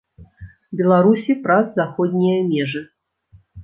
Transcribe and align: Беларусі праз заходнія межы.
Беларусі 0.79 1.37
праз 1.45 1.65
заходнія 1.79 2.43
межы. 2.53 2.87